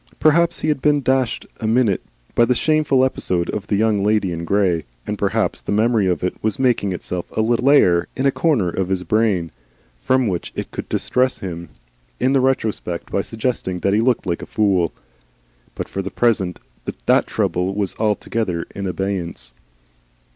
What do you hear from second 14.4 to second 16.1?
a fool; but for the